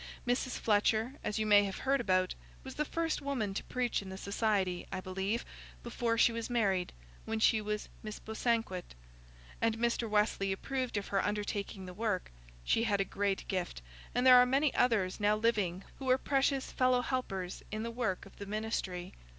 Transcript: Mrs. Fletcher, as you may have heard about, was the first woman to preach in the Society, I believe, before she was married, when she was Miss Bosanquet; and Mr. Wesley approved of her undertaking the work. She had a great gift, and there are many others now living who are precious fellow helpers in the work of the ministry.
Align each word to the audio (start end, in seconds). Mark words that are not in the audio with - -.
Mrs. 0.27 0.57
Fletcher, 0.57 1.13
as 1.23 1.37
you 1.37 1.45
may 1.45 1.63
have 1.65 1.77
heard 1.77 2.01
about, 2.01 2.33
was 2.63 2.73
the 2.73 2.85
first 2.85 3.21
woman 3.21 3.53
to 3.53 3.63
preach 3.65 4.01
in 4.01 4.09
the 4.09 4.17
Society, 4.17 4.87
I 4.91 4.99
believe, 4.99 5.45
before 5.83 6.17
she 6.17 6.31
was 6.31 6.49
married, 6.49 6.91
when 7.25 7.39
she 7.39 7.61
was 7.61 7.87
Miss 8.01 8.17
Bosanquet; 8.17 8.95
and 9.61 9.77
Mr. 9.77 10.09
Wesley 10.09 10.51
approved 10.51 10.97
of 10.97 11.09
her 11.09 11.23
undertaking 11.23 11.85
the 11.85 11.93
work. 11.93 12.31
She 12.63 12.85
had 12.85 12.99
a 12.99 13.05
great 13.05 13.47
gift, 13.47 13.83
and 14.15 14.25
there 14.25 14.37
are 14.39 14.45
many 14.47 14.73
others 14.73 15.19
now 15.19 15.35
living 15.35 15.83
who 15.99 16.09
are 16.09 16.17
precious 16.17 16.71
fellow 16.71 17.01
helpers 17.03 17.61
in 17.71 17.83
the 17.83 17.91
work 17.91 18.25
of 18.25 18.37
the 18.37 18.47
ministry. 18.47 19.13